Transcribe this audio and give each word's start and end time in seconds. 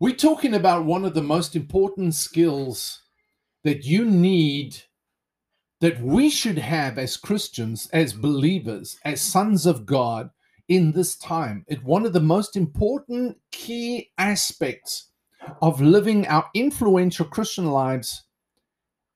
We're 0.00 0.14
talking 0.14 0.54
about 0.54 0.84
one 0.84 1.04
of 1.04 1.14
the 1.14 1.22
most 1.22 1.56
important 1.56 2.14
skills 2.14 3.02
that 3.64 3.84
you 3.84 4.04
need, 4.04 4.76
that 5.80 6.00
we 6.00 6.30
should 6.30 6.58
have 6.58 6.98
as 6.98 7.16
Christians, 7.16 7.88
as 7.92 8.12
believers, 8.12 8.96
as 9.04 9.20
sons 9.20 9.66
of 9.66 9.86
God 9.86 10.30
in 10.68 10.92
this 10.92 11.16
time. 11.16 11.64
It's 11.66 11.82
one 11.82 12.06
of 12.06 12.12
the 12.12 12.20
most 12.20 12.54
important 12.54 13.38
key 13.50 14.10
aspects 14.18 15.08
of 15.62 15.80
living 15.80 16.28
our 16.28 16.48
influential 16.54 17.24
Christian 17.24 17.66
lives 17.66 18.22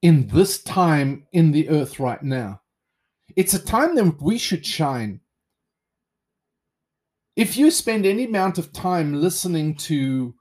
in 0.03 0.27
this 0.27 0.65
time 0.65 1.29
in 1.33 1.53
the 1.53 1.69
earth 1.69 2.01
right 2.01 2.25
now. 2.25 2.61
It's 3.37 3.55
a 3.55 3.65
time 3.65 3.95
that 3.95 4.21
we 4.21 4.37
should 4.37 4.67
shine. 4.67 5.21
If 7.37 7.57
you 7.57 7.71
spend 7.71 8.05
any 8.05 8.25
amount 8.25 8.59
of 8.59 8.73
time 8.73 9.15
listening 9.15 9.77
to 9.77 10.35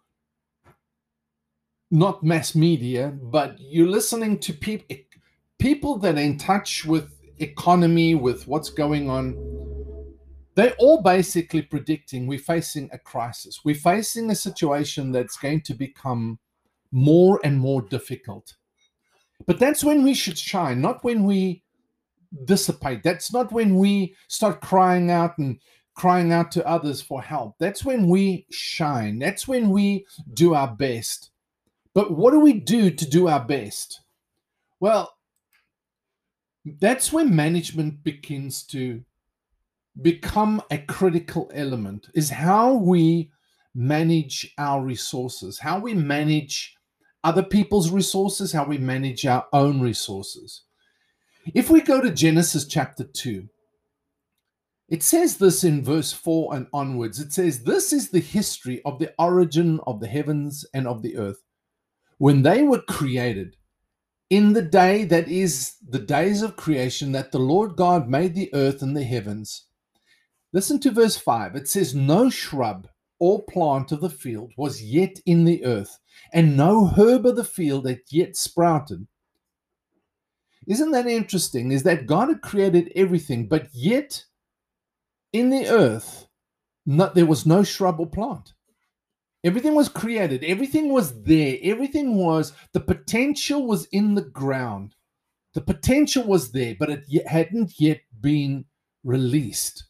not 1.92 2.24
mass 2.24 2.56
media, 2.56 3.14
but 3.22 3.58
you're 3.60 3.88
listening 3.88 4.40
to 4.40 4.54
people 4.54 4.96
people 5.60 5.98
that 6.00 6.16
are 6.16 6.22
in 6.22 6.38
touch 6.38 6.86
with 6.86 7.14
economy, 7.38 8.16
with 8.16 8.48
what's 8.48 8.70
going 8.70 9.10
on, 9.10 9.36
they're 10.56 10.76
all 10.80 11.02
basically 11.02 11.62
predicting 11.62 12.28
we're 12.28 12.40
facing 12.40 12.90
a 12.92 12.98
crisis. 12.98 13.60
We're 13.64 13.76
facing 13.76 14.32
a 14.32 14.36
situation 14.36 15.12
that's 15.12 15.38
going 15.38 15.62
to 15.62 15.74
become 15.74 16.40
more 16.92 17.40
and 17.44 17.60
more 17.60 17.82
difficult. 17.82 18.56
But 19.46 19.60
that's 19.60 19.84
when 19.84 20.04
we 20.04 20.14
should 20.14 20.38
shine, 20.38 20.82
not 20.82 21.04
when 21.04 21.24
we 21.24 21.64
dissipate. 22.46 23.04
That's 23.04 23.34
not 23.34 23.52
when 23.52 23.76
we 23.76 24.16
start 24.28 24.62
crying 24.62 25.12
out 25.12 25.38
and 25.38 25.60
crying 25.96 26.32
out 26.32 26.52
to 26.52 26.68
others 26.68 27.02
for 27.02 27.22
help. 27.22 27.56
That's 27.60 27.84
when 27.84 28.08
we 28.08 28.46
shine. 28.52 29.20
That's 29.20 29.48
when 29.48 29.70
we 29.70 30.06
do 30.34 30.54
our 30.54 30.74
best. 30.76 31.31
But 31.94 32.12
what 32.12 32.32
do 32.32 32.40
we 32.40 32.54
do 32.54 32.90
to 32.90 33.10
do 33.10 33.28
our 33.28 33.44
best? 33.44 34.02
Well, 34.80 35.14
that's 36.66 37.12
when 37.12 37.36
management 37.36 38.04
begins 38.04 38.64
to 38.68 39.04
become 40.02 40.62
a 40.72 40.78
critical 40.78 41.52
element 41.54 42.08
is 42.14 42.30
how 42.30 42.74
we 42.74 43.32
manage 43.76 44.54
our 44.58 44.84
resources, 44.84 45.60
how 45.60 45.80
we 45.80 45.94
manage 45.94 46.76
other 47.24 47.44
people's 47.44 47.92
resources, 47.92 48.52
how 48.54 48.66
we 48.66 48.78
manage 48.78 49.26
our 49.26 49.46
own 49.52 49.82
resources. 49.82 50.64
If 51.54 51.70
we 51.70 51.82
go 51.82 52.02
to 52.02 52.12
Genesis 52.12 52.66
chapter 52.66 53.04
2, 53.04 53.50
it 54.90 55.04
says 55.04 55.38
this 55.38 55.64
in 55.64 55.84
verse 55.84 56.12
4 56.12 56.56
and 56.56 56.68
onwards. 56.74 57.20
It 57.20 57.32
says, 57.32 57.64
This 57.64 57.94
is 57.94 58.10
the 58.10 58.20
history 58.20 58.82
of 58.84 59.00
the 59.00 59.14
origin 59.18 59.80
of 59.88 60.00
the 60.00 60.08
heavens 60.08 60.66
and 60.74 60.88
of 60.88 61.02
the 61.02 61.18
earth 61.18 61.42
when 62.22 62.44
they 62.44 62.62
were 62.62 62.84
created, 62.84 63.56
in 64.30 64.54
the 64.54 64.62
day 64.62 65.04
that 65.06 65.28
is 65.28 65.78
the 65.90 65.98
days 65.98 66.44
of 66.44 66.56
creation, 66.56 67.14
that 67.14 67.32
the 67.32 67.40
Lord 67.40 67.76
God 67.76 68.08
made 68.08 68.36
the 68.36 68.54
earth 68.54 68.84
and 68.84 68.96
the 68.96 69.04
heavens. 69.04 69.66
Listen 70.54 70.80
to 70.82 70.92
verse 70.92 71.18
5. 71.18 71.56
It 71.56 71.68
says, 71.68 71.96
No 71.96 72.30
shrub 72.30 72.88
or 73.18 73.44
plant 73.46 73.92
of 73.92 74.02
the 74.02 74.10
field 74.12 74.54
was 74.56 74.84
yet 74.84 75.20
in 75.26 75.46
the 75.46 75.66
earth, 75.66 75.98
and 76.32 76.56
no 76.56 76.90
herb 76.96 77.26
of 77.26 77.38
the 77.38 77.44
field 77.44 77.88
had 77.88 78.02
yet 78.12 78.36
sprouted. 78.36 79.08
Isn't 80.68 80.92
that 80.92 81.08
interesting? 81.08 81.72
Is 81.72 81.82
that 81.82 82.06
God 82.06 82.30
had 82.30 82.44
created 82.44 82.92
everything, 82.96 83.48
but 83.48 83.68
yet 83.74 84.26
in 85.34 85.50
the 85.50 85.66
earth, 85.68 86.28
there 86.86 87.26
was 87.26 87.48
no 87.48 87.64
shrub 87.64 88.00
or 88.00 88.06
plant. 88.06 88.54
Everything 89.44 89.74
was 89.74 89.90
created, 89.90 90.44
everything 90.44 90.90
was 90.94 91.24
there, 91.24 91.58
everything 91.64 92.16
was, 92.16 92.54
the 92.74 92.80
potential 92.80 93.66
was 93.66 93.86
in 93.86 94.14
the 94.14 94.22
ground. 94.22 94.94
The 95.54 95.62
potential 95.62 96.24
was 96.24 96.52
there, 96.52 96.76
but 96.80 96.90
it 96.90 97.28
hadn't 97.28 97.80
yet 97.80 98.02
been 98.22 98.66
released. 99.04 99.86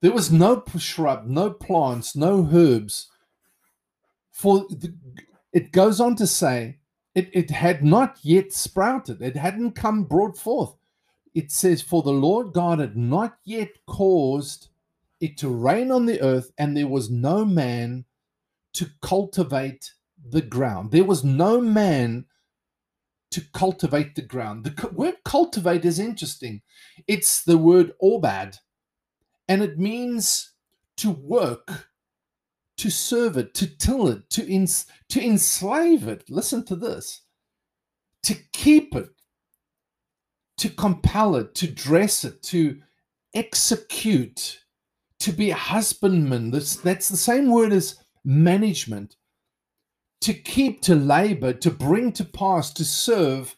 There 0.00 0.12
was 0.12 0.32
no 0.32 0.64
shrub, 0.78 1.26
no 1.26 1.50
plants, 1.50 2.16
no 2.16 2.48
herbs. 2.50 3.08
For 4.32 4.60
the, 4.70 4.94
it 5.52 5.72
goes 5.72 6.00
on 6.00 6.16
to 6.16 6.26
say, 6.26 6.78
it, 7.14 7.28
it 7.34 7.50
had 7.50 7.84
not 7.84 8.16
yet 8.22 8.52
sprouted, 8.52 9.20
it 9.20 9.36
hadn't 9.36 9.72
come 9.72 10.04
brought 10.04 10.38
forth. 10.38 10.74
It 11.34 11.52
says, 11.52 11.82
For 11.82 12.02
the 12.02 12.10
Lord 12.12 12.54
God 12.54 12.78
had 12.78 12.96
not 12.96 13.36
yet 13.44 13.70
caused 13.86 14.68
it 15.20 15.36
to 15.38 15.48
rain 15.50 15.90
on 15.90 16.06
the 16.06 16.20
earth, 16.22 16.50
and 16.56 16.74
there 16.74 16.88
was 16.88 17.10
no 17.10 17.44
man 17.44 18.06
to 18.74 18.88
cultivate 19.02 19.92
the 20.28 20.42
ground. 20.42 20.90
There 20.90 21.04
was 21.04 21.24
no 21.24 21.60
man 21.60 22.26
to 23.30 23.42
cultivate 23.52 24.14
the 24.14 24.22
ground. 24.22 24.64
The 24.64 24.88
word 24.88 25.16
cultivate 25.24 25.84
is 25.84 25.98
interesting. 25.98 26.62
It's 27.06 27.42
the 27.42 27.58
word 27.58 27.92
obad, 28.02 28.58
and 29.48 29.62
it 29.62 29.78
means 29.78 30.52
to 30.98 31.10
work, 31.10 31.88
to 32.76 32.90
serve 32.90 33.36
it, 33.36 33.54
to 33.54 33.66
till 33.66 34.08
it, 34.08 34.28
to, 34.30 34.52
ens- 34.52 34.86
to 35.10 35.24
enslave 35.24 36.08
it. 36.08 36.28
Listen 36.28 36.64
to 36.66 36.76
this 36.76 37.22
to 38.22 38.34
keep 38.52 38.94
it, 38.94 39.08
to 40.58 40.68
compel 40.68 41.36
it, 41.36 41.54
to 41.54 41.66
dress 41.66 42.24
it, 42.24 42.42
to 42.42 42.80
execute, 43.34 44.60
to 45.20 45.32
be 45.32 45.50
a 45.50 45.54
husbandman. 45.56 46.50
That's 46.50 47.08
the 47.08 47.16
same 47.16 47.50
word 47.50 47.72
as 47.72 47.96
management 48.24 49.16
to 50.20 50.34
keep, 50.34 50.82
to 50.82 50.94
labor, 50.94 51.52
to 51.52 51.70
bring 51.70 52.12
to 52.12 52.24
pass, 52.24 52.72
to 52.74 52.84
serve, 52.84 53.56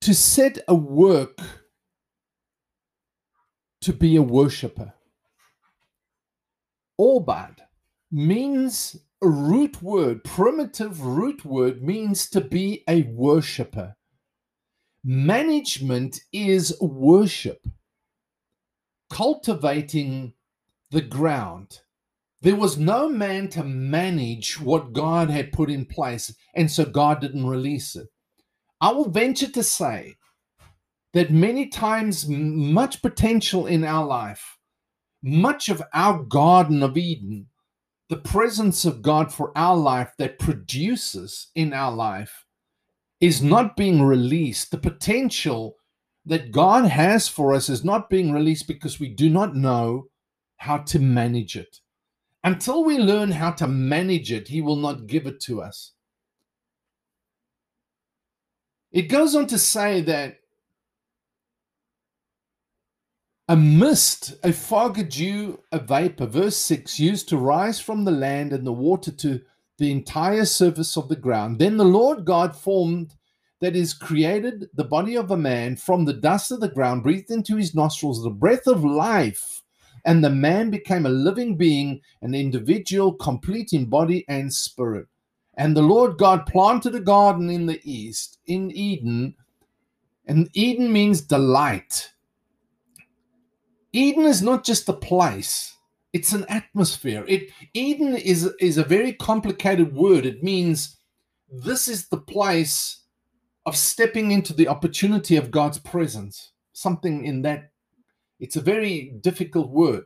to 0.00 0.14
set 0.14 0.58
a 0.68 0.74
work, 0.74 1.38
to 3.80 3.92
be 3.92 4.16
a 4.16 4.22
worshiper. 4.22 4.92
Obad 7.00 7.56
means 8.12 8.96
a 9.22 9.28
root 9.28 9.82
word, 9.82 10.22
primitive 10.24 11.02
root 11.02 11.44
word 11.44 11.82
means 11.82 12.28
to 12.30 12.40
be 12.40 12.84
a 12.88 13.02
worshiper. 13.02 13.94
Management 15.02 16.20
is 16.32 16.76
worship, 16.80 17.66
cultivating 19.10 20.34
the 20.90 21.00
ground. 21.00 21.80
There 22.42 22.56
was 22.56 22.78
no 22.78 23.08
man 23.08 23.48
to 23.50 23.62
manage 23.62 24.58
what 24.60 24.92
God 24.92 25.30
had 25.30 25.52
put 25.52 25.70
in 25.70 25.84
place, 25.84 26.34
and 26.54 26.70
so 26.70 26.84
God 26.84 27.20
didn't 27.20 27.46
release 27.46 27.96
it. 27.96 28.08
I 28.80 28.92
will 28.92 29.10
venture 29.10 29.50
to 29.50 29.62
say 29.62 30.16
that 31.12 31.30
many 31.30 31.66
times, 31.66 32.26
much 32.28 33.02
potential 33.02 33.66
in 33.66 33.84
our 33.84 34.06
life, 34.06 34.58
much 35.22 35.68
of 35.68 35.82
our 35.92 36.22
Garden 36.22 36.82
of 36.82 36.96
Eden, 36.96 37.48
the 38.08 38.16
presence 38.16 38.84
of 38.84 39.02
God 39.02 39.32
for 39.32 39.56
our 39.56 39.76
life 39.76 40.12
that 40.18 40.38
produces 40.38 41.50
in 41.54 41.74
our 41.74 41.92
life, 41.92 42.46
is 43.20 43.42
not 43.42 43.76
being 43.76 44.02
released. 44.02 44.70
The 44.70 44.78
potential 44.78 45.76
that 46.24 46.52
God 46.52 46.86
has 46.86 47.28
for 47.28 47.52
us 47.52 47.68
is 47.68 47.84
not 47.84 48.08
being 48.08 48.32
released 48.32 48.66
because 48.66 48.98
we 48.98 49.08
do 49.08 49.28
not 49.28 49.54
know 49.54 50.06
how 50.60 50.76
to 50.76 50.98
manage 50.98 51.56
it. 51.56 51.80
Until 52.44 52.84
we 52.84 52.98
learn 52.98 53.30
how 53.30 53.50
to 53.52 53.66
manage 53.66 54.30
it, 54.30 54.46
He 54.46 54.60
will 54.60 54.76
not 54.76 55.06
give 55.06 55.26
it 55.26 55.40
to 55.40 55.62
us. 55.62 55.92
It 58.92 59.08
goes 59.08 59.34
on 59.34 59.46
to 59.46 59.58
say 59.58 60.02
that 60.02 60.36
a 63.48 63.56
mist, 63.56 64.34
a 64.44 64.52
fog, 64.52 64.98
a 64.98 65.02
dew, 65.04 65.60
a 65.72 65.78
vapor, 65.78 66.26
verse 66.26 66.58
6, 66.58 67.00
used 67.00 67.30
to 67.30 67.38
rise 67.38 67.80
from 67.80 68.04
the 68.04 68.12
land 68.12 68.52
and 68.52 68.66
the 68.66 68.72
water 68.72 69.10
to 69.12 69.40
the 69.78 69.90
entire 69.90 70.44
surface 70.44 70.94
of 70.98 71.08
the 71.08 71.16
ground. 71.16 71.58
Then 71.58 71.78
the 71.78 71.84
Lord 71.84 72.26
God 72.26 72.54
formed, 72.54 73.14
that 73.60 73.74
is, 73.74 73.94
created 73.94 74.68
the 74.74 74.84
body 74.84 75.16
of 75.16 75.30
a 75.30 75.38
man 75.38 75.76
from 75.76 76.04
the 76.04 76.12
dust 76.12 76.52
of 76.52 76.60
the 76.60 76.68
ground, 76.68 77.02
breathed 77.02 77.30
into 77.30 77.56
his 77.56 77.74
nostrils 77.74 78.22
the 78.22 78.28
breath 78.28 78.66
of 78.66 78.84
life 78.84 79.62
and 80.04 80.22
the 80.22 80.30
man 80.30 80.70
became 80.70 81.06
a 81.06 81.10
living 81.10 81.56
being, 81.56 82.00
an 82.22 82.34
individual, 82.34 83.12
complete 83.12 83.72
in 83.72 83.86
body 83.86 84.24
and 84.28 84.52
spirit. 84.52 85.06
And 85.54 85.76
the 85.76 85.82
Lord 85.82 86.16
God 86.18 86.46
planted 86.46 86.94
a 86.94 87.00
garden 87.00 87.50
in 87.50 87.66
the 87.66 87.80
east, 87.84 88.38
in 88.46 88.70
Eden, 88.70 89.34
and 90.26 90.48
Eden 90.54 90.92
means 90.92 91.20
delight. 91.20 92.12
Eden 93.92 94.24
is 94.24 94.42
not 94.42 94.64
just 94.64 94.88
a 94.88 94.92
place, 94.92 95.76
it's 96.12 96.32
an 96.32 96.44
atmosphere. 96.48 97.24
It 97.28 97.50
Eden 97.74 98.16
is, 98.16 98.52
is 98.60 98.78
a 98.78 98.84
very 98.84 99.12
complicated 99.12 99.94
word. 99.94 100.26
It 100.26 100.42
means 100.42 100.96
this 101.50 101.88
is 101.88 102.08
the 102.08 102.20
place 102.20 103.02
of 103.66 103.76
stepping 103.76 104.30
into 104.30 104.52
the 104.52 104.68
opportunity 104.68 105.36
of 105.36 105.50
God's 105.50 105.78
presence. 105.78 106.52
Something 106.72 107.24
in 107.24 107.42
that 107.42 107.70
it's 108.40 108.56
a 108.56 108.62
very 108.62 109.14
difficult 109.22 109.70
word. 109.70 110.04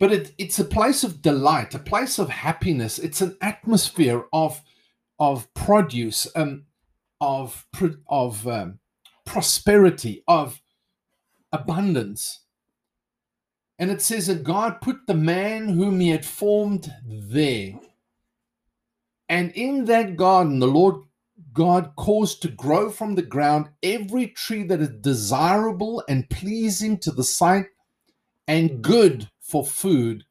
but 0.00 0.12
it, 0.12 0.34
it's 0.38 0.60
a 0.60 0.64
place 0.66 1.04
of 1.04 1.22
delight, 1.22 1.74
a 1.74 1.80
place 1.80 2.20
of 2.20 2.30
happiness. 2.30 3.00
It's 3.00 3.22
an 3.22 3.36
atmosphere 3.42 4.24
of 4.34 4.62
of 5.20 5.52
produce, 5.54 6.28
um, 6.36 6.66
of 7.20 7.66
of 8.10 8.46
um, 8.48 8.80
prosperity, 9.26 10.24
of 10.28 10.62
abundance. 11.52 12.40
And 13.78 13.90
it 13.90 14.02
says 14.02 14.28
that 14.28 14.44
God 14.44 14.80
put 14.82 14.98
the 15.06 15.14
man 15.14 15.68
whom 15.70 16.00
he 16.00 16.10
had 16.10 16.24
formed 16.26 16.92
there. 17.06 17.74
And 19.28 19.52
in 19.52 19.86
that 19.86 20.16
garden, 20.16 20.60
the 20.60 20.68
Lord 20.68 20.96
God 21.52 21.92
caused 21.96 22.42
to 22.42 22.48
grow 22.48 22.90
from 22.90 23.14
the 23.14 23.22
ground 23.22 23.68
every 23.82 24.28
tree 24.28 24.62
that 24.64 24.80
is 24.80 24.90
desirable 25.00 26.02
and 26.08 26.28
pleasing 26.30 26.98
to 26.98 27.10
the 27.10 27.24
sight 27.24 27.66
and 28.48 28.82
good 28.82 29.30
for 29.40 29.64
food. 29.64 30.24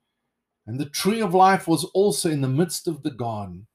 And 0.66 0.80
the 0.80 0.90
tree 0.90 1.22
of 1.22 1.34
life 1.34 1.68
was 1.68 1.86
also 1.94 2.30
in 2.30 2.42
the 2.42 2.48
midst 2.48 2.88
of 2.88 3.04
the 3.04 3.12
garden. 3.12 3.68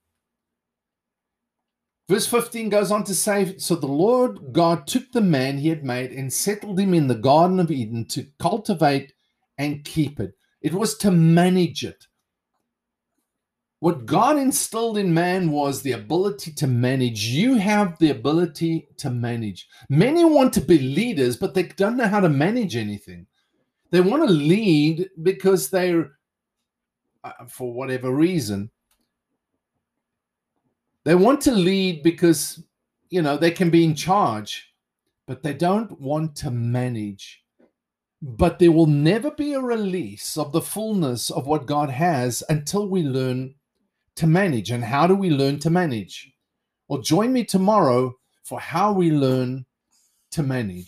Verse 2.08 2.26
15 2.26 2.68
goes 2.68 2.92
on 2.92 3.02
to 3.04 3.14
say 3.14 3.58
So 3.58 3.74
the 3.74 3.86
Lord 3.86 4.52
God 4.52 4.86
took 4.86 5.10
the 5.10 5.20
man 5.20 5.58
he 5.58 5.68
had 5.68 5.84
made 5.84 6.12
and 6.12 6.32
settled 6.32 6.78
him 6.78 6.94
in 6.94 7.08
the 7.08 7.16
Garden 7.16 7.58
of 7.58 7.70
Eden 7.70 8.06
to 8.10 8.28
cultivate 8.38 9.12
and 9.58 9.84
keep 9.84 10.20
it. 10.20 10.34
It 10.62 10.74
was 10.74 10.96
to 10.98 11.10
manage 11.10 11.84
it. 11.84 12.06
What 13.86 14.04
God 14.04 14.36
instilled 14.36 14.98
in 14.98 15.14
man 15.14 15.52
was 15.52 15.80
the 15.80 15.92
ability 15.92 16.50
to 16.54 16.66
manage. 16.66 17.26
You 17.26 17.54
have 17.54 17.96
the 18.00 18.10
ability 18.10 18.88
to 18.96 19.10
manage. 19.10 19.68
Many 19.88 20.24
want 20.24 20.52
to 20.54 20.60
be 20.60 20.80
leaders, 20.80 21.36
but 21.36 21.54
they 21.54 21.62
don't 21.62 21.96
know 21.96 22.08
how 22.08 22.18
to 22.18 22.28
manage 22.28 22.74
anything. 22.74 23.28
They 23.92 24.00
want 24.00 24.26
to 24.26 24.34
lead 24.34 25.08
because 25.22 25.70
they're, 25.70 26.10
uh, 27.22 27.46
for 27.46 27.72
whatever 27.72 28.10
reason, 28.10 28.70
they 31.04 31.14
want 31.14 31.40
to 31.42 31.52
lead 31.52 32.02
because, 32.02 32.60
you 33.10 33.22
know, 33.22 33.36
they 33.36 33.52
can 33.52 33.70
be 33.70 33.84
in 33.84 33.94
charge, 33.94 34.74
but 35.28 35.44
they 35.44 35.54
don't 35.54 36.00
want 36.00 36.34
to 36.38 36.50
manage. 36.50 37.44
But 38.20 38.58
there 38.58 38.72
will 38.72 38.86
never 38.86 39.30
be 39.30 39.52
a 39.52 39.60
release 39.60 40.36
of 40.36 40.50
the 40.50 40.60
fullness 40.60 41.30
of 41.30 41.46
what 41.46 41.66
God 41.66 41.90
has 41.90 42.42
until 42.48 42.88
we 42.88 43.04
learn 43.04 43.54
to 44.16 44.26
manage. 44.26 44.70
And 44.70 44.84
how 44.84 45.06
do 45.06 45.14
we 45.14 45.30
learn 45.30 45.58
to 45.60 45.70
manage? 45.70 46.32
Well, 46.88 47.00
join 47.00 47.32
me 47.32 47.44
tomorrow 47.44 48.14
for 48.44 48.60
how 48.60 48.92
we 48.92 49.10
learn 49.10 49.66
to 50.32 50.42
manage. 50.42 50.84